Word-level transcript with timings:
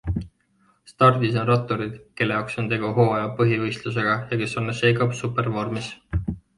Stardis 0.91 1.37
on 1.41 1.45
ratturid, 1.49 1.99
kelle 2.23 2.37
jaoks 2.39 2.59
on 2.63 2.71
tegu 2.73 2.91
hooaja 2.97 3.29
põhivõistlusega 3.43 4.19
ja 4.19 4.43
kes 4.45 4.61
on 4.65 4.77
seega 4.83 5.13
supervormis. 5.25 5.97